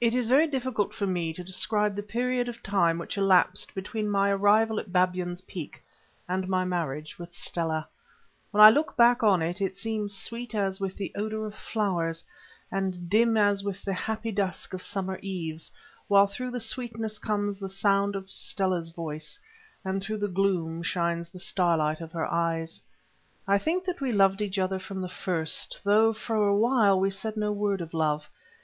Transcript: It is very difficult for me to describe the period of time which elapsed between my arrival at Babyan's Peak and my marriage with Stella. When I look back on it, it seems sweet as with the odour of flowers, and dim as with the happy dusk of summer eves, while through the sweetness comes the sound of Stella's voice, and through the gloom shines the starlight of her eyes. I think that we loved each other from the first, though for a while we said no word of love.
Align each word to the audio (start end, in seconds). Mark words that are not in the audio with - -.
It 0.00 0.14
is 0.14 0.30
very 0.30 0.46
difficult 0.46 0.94
for 0.94 1.06
me 1.06 1.34
to 1.34 1.44
describe 1.44 1.94
the 1.94 2.02
period 2.02 2.48
of 2.48 2.62
time 2.62 2.96
which 2.96 3.18
elapsed 3.18 3.74
between 3.74 4.08
my 4.08 4.30
arrival 4.30 4.80
at 4.80 4.94
Babyan's 4.94 5.42
Peak 5.42 5.84
and 6.26 6.48
my 6.48 6.64
marriage 6.64 7.18
with 7.18 7.34
Stella. 7.34 7.86
When 8.50 8.62
I 8.62 8.70
look 8.70 8.96
back 8.96 9.22
on 9.22 9.42
it, 9.42 9.60
it 9.60 9.76
seems 9.76 10.16
sweet 10.16 10.54
as 10.54 10.80
with 10.80 10.96
the 10.96 11.12
odour 11.14 11.44
of 11.44 11.54
flowers, 11.54 12.24
and 12.72 13.10
dim 13.10 13.36
as 13.36 13.62
with 13.62 13.82
the 13.84 13.92
happy 13.92 14.32
dusk 14.32 14.72
of 14.72 14.80
summer 14.80 15.18
eves, 15.20 15.70
while 16.08 16.26
through 16.26 16.52
the 16.52 16.58
sweetness 16.58 17.18
comes 17.18 17.58
the 17.58 17.68
sound 17.68 18.16
of 18.16 18.30
Stella's 18.30 18.88
voice, 18.88 19.38
and 19.84 20.02
through 20.02 20.16
the 20.16 20.28
gloom 20.28 20.82
shines 20.82 21.28
the 21.28 21.38
starlight 21.38 22.00
of 22.00 22.12
her 22.12 22.24
eyes. 22.24 22.80
I 23.46 23.58
think 23.58 23.84
that 23.84 24.00
we 24.00 24.12
loved 24.12 24.40
each 24.40 24.58
other 24.58 24.78
from 24.78 25.02
the 25.02 25.10
first, 25.10 25.82
though 25.84 26.14
for 26.14 26.48
a 26.48 26.56
while 26.56 26.98
we 26.98 27.10
said 27.10 27.36
no 27.36 27.52
word 27.52 27.82
of 27.82 27.92
love. 27.92 28.30